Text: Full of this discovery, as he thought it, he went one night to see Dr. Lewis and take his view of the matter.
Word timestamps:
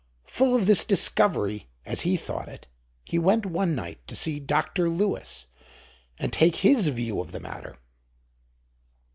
Full 0.25 0.55
of 0.55 0.65
this 0.65 0.83
discovery, 0.83 1.67
as 1.85 2.01
he 2.01 2.17
thought 2.17 2.49
it, 2.49 2.65
he 3.05 3.19
went 3.19 3.45
one 3.45 3.75
night 3.75 3.99
to 4.07 4.15
see 4.15 4.39
Dr. 4.39 4.89
Lewis 4.89 5.45
and 6.17 6.33
take 6.33 6.55
his 6.55 6.87
view 6.87 7.19
of 7.21 7.31
the 7.31 7.39
matter. 7.39 7.77